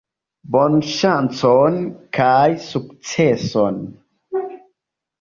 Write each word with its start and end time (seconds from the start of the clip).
Bonŝancon 0.53 1.77
kaj 2.21 2.49
sukceson! 2.71 3.81